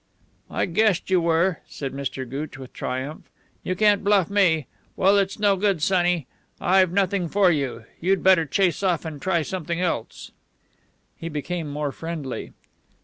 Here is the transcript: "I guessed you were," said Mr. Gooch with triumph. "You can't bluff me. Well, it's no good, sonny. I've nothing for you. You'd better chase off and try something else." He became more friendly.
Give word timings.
"I 0.49 0.65
guessed 0.65 1.11
you 1.11 1.21
were," 1.21 1.59
said 1.67 1.93
Mr. 1.93 2.27
Gooch 2.27 2.57
with 2.57 2.73
triumph. 2.73 3.29
"You 3.61 3.75
can't 3.75 4.03
bluff 4.03 4.31
me. 4.31 4.65
Well, 4.95 5.15
it's 5.19 5.37
no 5.37 5.55
good, 5.55 5.79
sonny. 5.83 6.25
I've 6.59 6.91
nothing 6.91 7.29
for 7.29 7.51
you. 7.51 7.85
You'd 7.99 8.23
better 8.23 8.47
chase 8.47 8.81
off 8.81 9.05
and 9.05 9.21
try 9.21 9.43
something 9.43 9.79
else." 9.79 10.31
He 11.17 11.29
became 11.29 11.69
more 11.69 11.91
friendly. 11.91 12.51